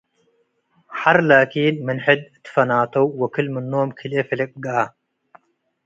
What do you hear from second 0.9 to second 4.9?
ሐር ላኪን ምን ሕድ ትፈናተው ወክል-ምኖም ክልኤ ፍልቅ ገአ።